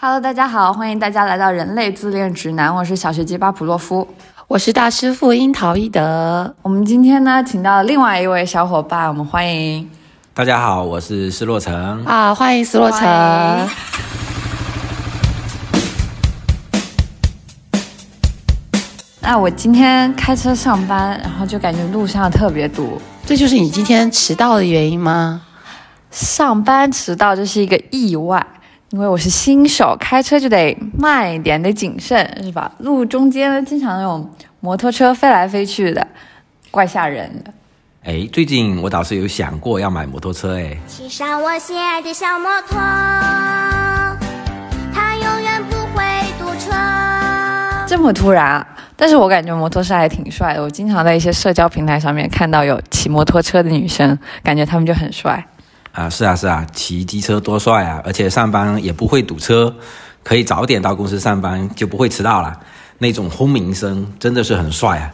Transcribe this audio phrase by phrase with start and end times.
[0.00, 4.06] Hello，大家好，欢迎大家来到人类自恋指南，我是小学鸡巴普洛夫，
[4.46, 6.54] 我是大师傅樱桃一德。
[6.62, 9.90] 我们今天呢，请到另外一位小伙伴，我们欢迎。
[10.32, 13.00] 大家好，我是施洛成啊，欢迎施洛成。
[19.20, 25.42] 那我今天开车上班，然后就感觉路上特别堵，这就是你今天迟到的原因吗？
[26.12, 28.46] 上班迟到这是一个意外，
[28.90, 32.72] 因为我是新手，开车就得慢一点，得谨慎，是吧？
[32.78, 36.06] 路中间呢，经常那种摩托车飞来飞去的，
[36.70, 37.52] 怪吓人的。
[38.04, 42.78] 哎，最近我倒是有想过要买摩托车，哎，骑上我心爱的小摩托，
[44.94, 46.02] 它永远不会
[46.38, 46.72] 堵车。
[47.86, 50.62] 这么突然，但是我感觉摩托车还挺帅的。
[50.62, 55.46] 我经常在一些社交平台上面看到有骑摩托车的女生，感觉她们就很帅。
[55.98, 58.00] 啊，是啊，是啊，骑机车多帅啊！
[58.04, 59.74] 而且上班也不会堵车，
[60.22, 62.56] 可以早点到公司上班，就不会迟到了。
[62.98, 65.10] 那种轰鸣声真的是很帅啊！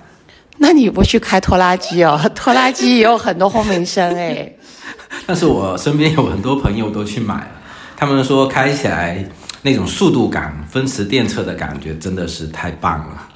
[0.58, 2.20] 那你不去开拖拉机哦？
[2.34, 4.52] 拖拉机也有很多轰鸣声哎。
[5.26, 7.48] 但是我身边有很多朋友都去买了，
[7.96, 9.24] 他们说开起来
[9.62, 13.28] 那种速度感，风驰电掣的感觉真的是太棒了。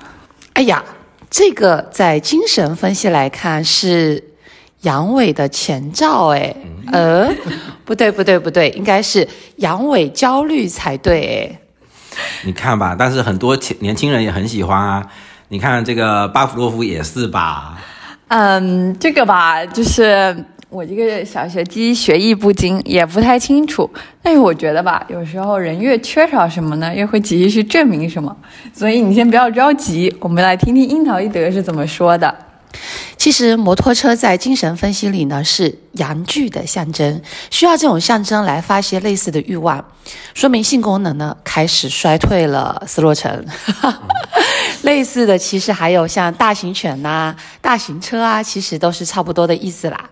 [0.53, 0.85] 哎呀，
[1.31, 4.23] 这个在精神分析来看是。
[4.83, 6.55] 阳痿的前兆，哎，
[6.93, 7.29] 呃，
[7.85, 11.57] 不对，不对，不对，应该是阳痿焦虑才对，
[12.45, 15.07] 你看吧，但是很多年轻人也很喜欢啊，
[15.49, 17.79] 你看这个巴甫洛夫也是吧？
[18.29, 20.37] 嗯，这个吧，就是
[20.71, 23.91] 我这个小学鸡学艺不精，也不太清楚，
[24.23, 28.37] 但是我觉得吧，有时候人越缺少什么呢，越会急于去证明什么，
[28.75, 32.35] 所以你先不要着急，我们来听听樱桃一德是怎么说的。
[33.19, 39.85] 其实摩托车在精神分析里呢是阳具的象征，需要这种象征来发泄类似的欲望，
[40.35, 42.81] 说明性功能呢开始衰退了。
[42.87, 43.45] 斯洛城，
[44.83, 50.09] 类似的其实还有像大型犬呐、大型车啊，其实都是差不多的意思啦。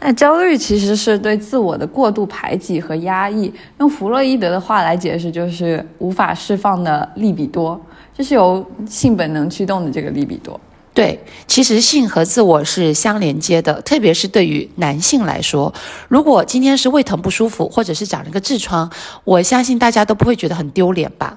[0.00, 7.80] 那焦虑其实是对自我的过度排挤和压抑，用弗洛伊德的话来解释，就是无法释放的利比多，
[8.16, 10.60] 就是由性本能驱动的这个利比多。
[10.94, 11.18] 对，
[11.48, 15.74] 其实性和自我是相连接的，特别是对于男性来说，
[16.06, 18.88] 如果今天是胃疼不舒服，或者是长了个痔疮，
[19.24, 21.36] 我相信大家都不会觉得很丢脸吧？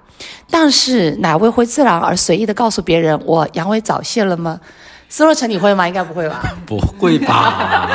[0.52, 4.62] 但是哪位会自然而随意的告诉别人我阳痿早泄了吗？
[5.10, 5.88] 斯洛成，你会吗？
[5.88, 6.44] 应该不会吧？
[6.68, 7.90] 不会吧？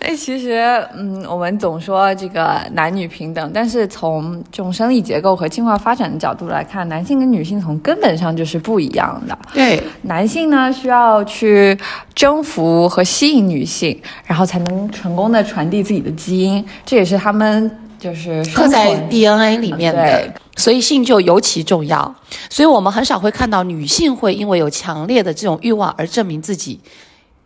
[0.00, 0.62] 哎，其实，
[0.94, 9.36] 嗯，我们总说这个男女平等，但是从这种生理结构和进化发展的角度来看，男性跟女性从根本上就是不一样的。
[9.52, 11.76] 对，男性呢需要去
[12.14, 20.32] 征服和吸引女性，然后才能成功的传递自己的基因，这也是他们就是刻在 DNA 里面的。
[20.56, 22.14] 所以性就尤其重要。
[22.48, 26.80] 所以我们很少会看到女性会因为有强烈的这种欲望而证明自己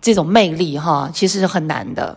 [0.01, 2.17] 这种魅力，哈，其实是很难的。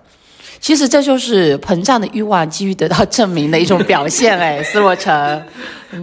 [0.59, 5.43] 其实这就是膨胀的欲望基于得到证明的一种表现，哎， 斯洛成。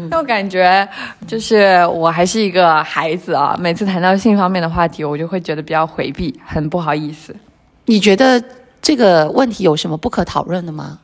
[0.08, 0.88] 那我感觉
[1.26, 7.34] 就是我还是一个孩子啊，每次谈到性方面的话题，我就会觉得比较回避，很不好意思。
[7.86, 8.42] 你觉得
[8.80, 10.98] 这个问题有什么不可讨论的吗？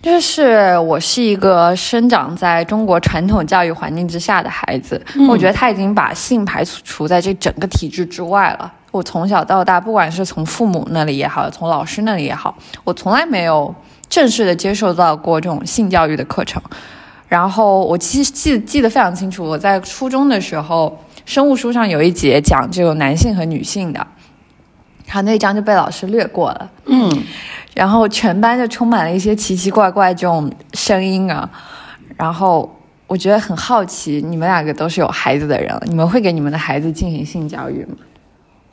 [0.00, 8.72] 就是我是一个生长在中国传统教育环境之下的孩子，我觉得他已经把性排除在这整个体制之外了。
[8.92, 12.54] 我从小到大，不管是从父母那里也好，从老师那里也好，
[12.84, 13.74] 我从来没有
[14.08, 16.62] 正式的接受到过这种性教育的课程。
[17.26, 24.06] 然后我其实记记得非常清楚，我在初中的时候，生物书上有一节讲这个男性和女性的，
[25.06, 26.70] 然后那一章就被老师略过了。
[26.84, 27.10] 嗯，
[27.72, 31.48] 然后全班就充满了一些奇奇怪怪这种声音啊。
[32.18, 32.70] 然后
[33.06, 37.96] 我觉得很好奇，你们两个都是有孩子的人了，你们会给你们的孩子进行性教育吗？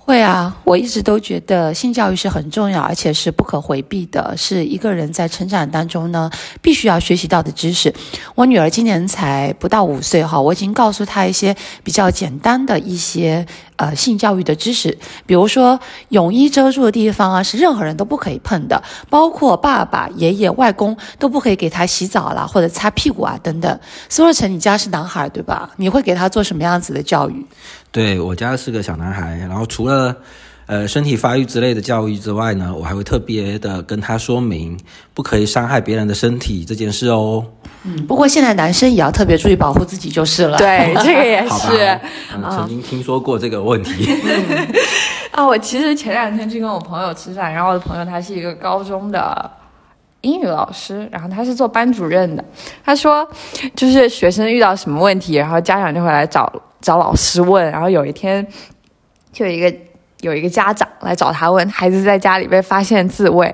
[0.09, 6.31] 会啊，我一直都觉得性教育是很重要，而且是不可回避的，是一个人在成长当中呢
[6.63, 7.93] 必须要学习到的知识。
[8.33, 13.45] 我女儿今年才不到五岁哈，我已经告诉她一些比较简单的一些
[13.75, 14.97] 呃性教育的知识，
[15.27, 23.79] 比如说泳衣遮住的地方啊是任何人都不可以碰的，包括爸爸、爷爷、外公都不可以给她洗澡啦或者擦屁股啊等等。
[24.09, 25.69] 苏若成，你家是男孩对吧？
[25.77, 27.45] 你会给他做什么样子的教育？
[27.91, 30.15] 对我家是个小男孩，然后除了，
[30.67, 34.77] 呃，身体发育之类的教育之外呢，我还会特别的跟他说明，
[35.13, 37.43] 不可以伤害别人的身体这件事哦。
[37.83, 40.57] 嗯，不过现在男生也要特别注意保护自己就是了。
[40.57, 41.99] 对， 这个也是。
[42.35, 44.07] 嗯，曾经听说过这个问题。
[45.31, 49.49] 啊，我其实前两天去跟我朋友吃饭，然后我的朋友他是一个高中的
[50.21, 52.43] 英语老师，然后他是做班主任的。
[52.83, 53.27] 他说，
[53.75, 57.69] 就是学生遇到什么问题，然后家长就会来找找老师问。
[57.71, 58.45] 然后有一天，
[59.31, 59.73] 就有一个
[60.21, 63.53] 有一个家长来找他问，孩子在家里被发现自慰，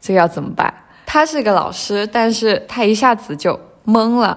[0.00, 0.72] 这个要怎么办？
[1.06, 4.36] 他是个老师，但是他一下子就懵了，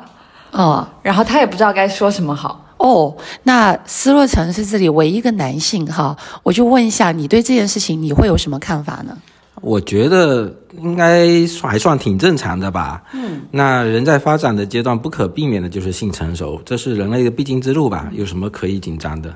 [0.52, 2.64] 哦然后他也不知道该说什么好。
[2.78, 9.18] 哦，那斯洛城是这里唯一一个男性哈，我就问一下，你对这件事情你会有什么看法呢？
[9.62, 11.28] 我觉得应该
[11.62, 13.02] 还算挺正常的吧。
[13.14, 18.10] 嗯，那人在发展的阶段，不可避免的就是性成熟，这是人类的必经之路吧？
[18.14, 19.36] 有什么可以紧张的？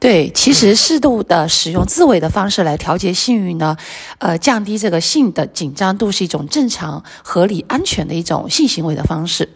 [0.00, 3.76] 对，其实适度的使用自慰的方式来调节性欲呢，
[4.18, 9.48] 呃，降低这个性的紧张度是一种正常、合理、安全的一种性行为的方式。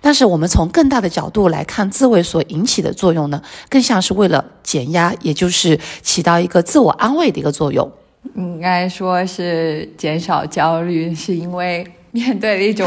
[0.00, 7.92] 但是我们从更大的角度来看，自慰所引起的作用呢，更像是为了减压，也就是起到一个自我安慰的一个作用。
[8.36, 12.86] 应该说是减少焦虑，是因为面对了一种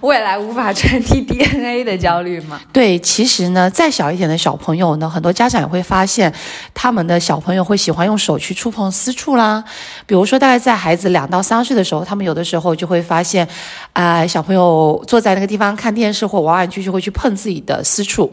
[0.00, 2.60] 未来无法传递 DNA 的焦虑吗？
[2.72, 6.32] 对，其实呢，再小一点的小朋友呢，很多家长也会发现，
[6.74, 9.62] 他们的小朋友会喜欢用手去触碰私处啦。
[10.04, 13.48] 比如说，大概在孩子两到三岁的时候，他们有的时候就会发现，
[13.96, 18.30] 啊、小朋友坐在那个地方看电视或玩玩具，就会去碰自己的私处。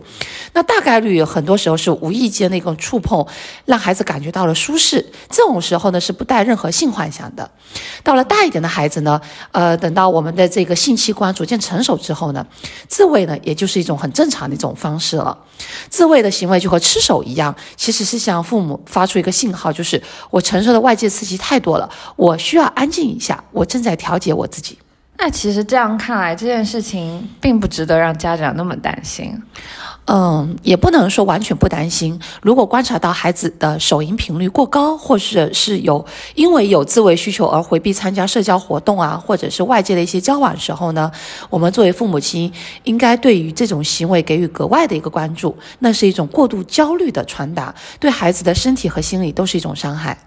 [0.52, 3.26] 那大概率很多时候是无意间的一种触碰，
[3.64, 5.10] 让孩子感觉到了舒适。
[5.30, 7.50] 这种时候呢，是不带任何性幻想的。
[8.04, 9.22] 到了大一点的孩子呢，
[9.54, 12.46] 呃，等到我们的这个性器官逐渐成熟之后呢，
[12.90, 15.38] 自慰呢，也就是一种很正常的一种方式了。
[15.90, 24.78] 自慰的行为就和吃手一样，其实是向父母发出一个信号，就是我承受的外界刺激太多了，我需要安静一下，我正在调节我自己。
[25.26, 29.42] 那其实这样看来，这件事情并不值得让家长那么担心。
[30.08, 32.20] 嗯，也不能说完全不担心。
[32.42, 36.06] 如果观察到孩子的手淫频率过高，或者是有
[36.36, 41.10] 因为有自慰需求而回避参加社交活动啊，或者是外界的一些交往时候呢，
[41.50, 42.52] 我们作为父母亲
[42.84, 45.58] 应该对于这种行为给予格外的一个关注。
[45.80, 50.18] 那是一种过度焦虑的传达，对孩子的身体和心理都是一种伤害。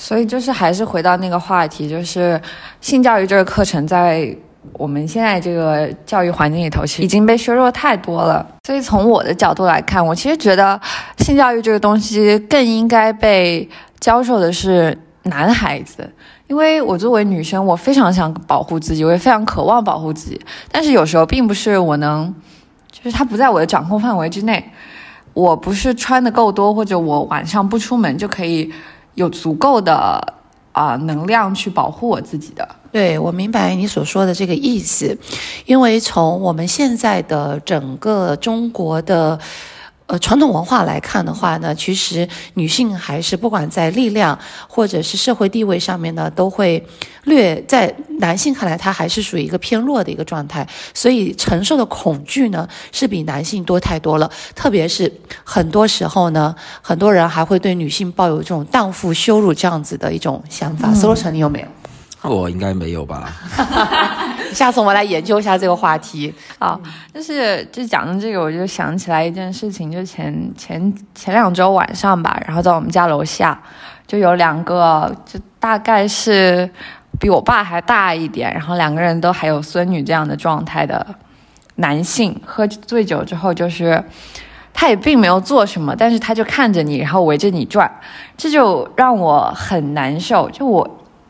[0.00, 2.40] 所以就是还是回到那个话题，就是
[2.80, 4.32] 性教育这个课程在
[4.74, 8.46] 我们现在这个教育环境里头，其实已经被削弱太多了。
[8.64, 10.80] 所以从我的角度来看，我其实觉得
[11.18, 13.68] 性教育这个东西更应该被
[13.98, 16.08] 教授的是男孩子。
[16.46, 20.40] 因为我作为女生，我非常想保护自己，我也非常渴望保护自己，
[20.70, 22.32] 但是有时候并不是我能，
[22.92, 24.64] 就是它不在我的掌控范围之内。
[25.34, 28.72] 我不是穿的够多，或者我晚上不出门就可以
[29.18, 29.94] 有足够的
[30.72, 32.66] 啊、能量去保护我自己的。
[32.92, 35.18] 对，我明白你所说的这个意思，
[35.66, 39.38] 因为从我们现在的整个中国的。
[40.08, 46.82] 呃，传统文化来看的话呢，其实女性还是不管在力量或者是社会地位上面呢，都会
[47.24, 54.30] 略在男性看来，她还是属于一个偏弱的一个状态，所以承受的恐惧呢是比男性多太多了。
[54.54, 55.12] 特别是
[55.44, 60.90] 很多时候呢，很多人还会对女性抱有这种荡妇羞辱这样子的一种想法。
[60.94, 61.68] 斯洛城，你有没有？
[62.30, 63.30] 我应该没有吧？
[64.54, 66.32] 下次我们来研究一下这个话题。
[66.58, 66.78] 啊，
[67.12, 73.60] 就是就讲到这个，我就想起来一件事情，就前前前两周晚上吧，然后在我们家楼下
[74.06, 76.68] 就有两个，就大概是
[77.20, 81.06] 比我爸还大一点，然后两个人都还有孙女这样的状态的
[81.76, 84.02] 男性，喝醉酒之后就是。
[84.80, 87.90] 他也并没有做什么，但是他就看着你，然后围着你转，
[88.36, 90.48] 这就让我很难受。
[90.50, 90.88] 就我，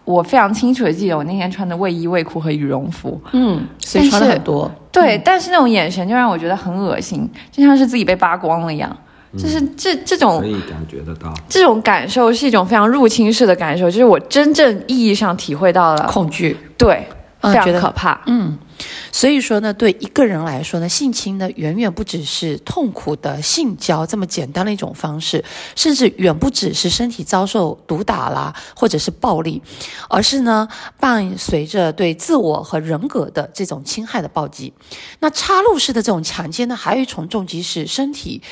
[0.09, 4.71] 我非常清楚的记得我那天穿的卫衣、卫裤和羽绒服，嗯，所以穿的很多。
[4.91, 8.97] 对，但是那种眼神就让我觉得很恶心，就像是自己被扒光了一样。
[9.37, 11.31] 就是这这种可以感觉得到。
[11.47, 17.07] 这种感受是一种非常入侵式的感受，就是我真正意义上体会到了，恐惧，对，
[17.43, 18.19] 非常可怕。
[18.25, 18.57] 嗯，
[19.11, 25.45] 所以说呢，对一个人来说呢，性侵呢远远不只是痛苦的性交这么简单的一种方式，
[25.75, 29.61] 甚至远不只是身体遭受毒打啦，或者是暴力，
[30.09, 30.69] 而是呢
[30.99, 34.73] 伴随着对自我和人格的这种侵害的暴击。
[35.21, 38.43] 那插入式的这种强奸呢，还有一重重击是身体。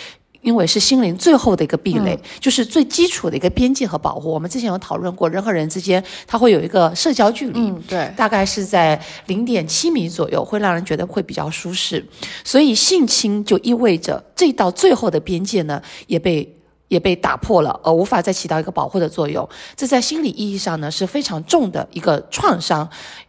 [0.46, 4.30] 因为是心灵最后的一个壁垒，就是最基础的一个边界和保护。
[4.30, 12.06] 我们之前有讨论过，人和人之间它会有一个社交距离，嗯，对，大概是在零点七米左右，会让人觉得会比较舒适。
[12.44, 19.46] 所以性侵就意味着这道最后的边界呢，也被也被打破了，而无法再起到一个保护的作用。
[19.74, 22.88] 这在心理意义上呢是非常重的一个创伤，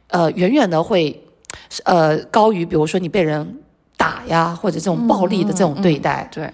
[0.09, 1.19] 呃，远远的会
[1.83, 3.59] 呃高于比如说你被人
[3.97, 6.29] 打呀，或者这种暴力的这种对待。
[6.31, 6.47] 对，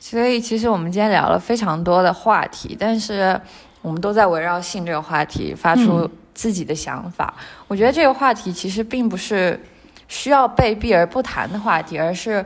[0.00, 3.38] 所以其实我们今天聊了非常多的话题，但是
[3.82, 7.32] 我们都在围绕性这个话题发出自己的想法。
[7.68, 9.62] 我觉得这个话题其实并不是
[10.08, 12.44] 需要被避而不谈的话题，而是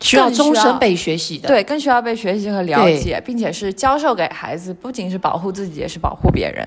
[0.00, 1.48] 需要更需要终身被学习的。
[1.48, 6.66] 对更需要被学习和了解，并且是教授给孩子，不仅是保护自己，也是保护别人。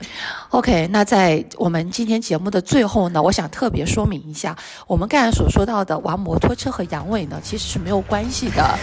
[0.50, 8.80] OK，那在我们今天节目的最后呢，我想特别说明一下，我们刚才所说到的玩摩托车和阳痿呢，其实是没有关系的。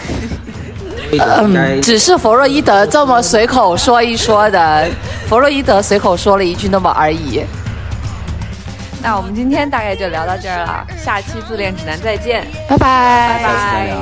[1.18, 4.88] 嗯，只是弗洛伊德这么随口说一说的，
[5.28, 7.44] 弗洛伊德随口说了一句那么而已。
[9.02, 13.94] 那我们今天大概就聊到这儿了，下期自恋指南再见，拜拜。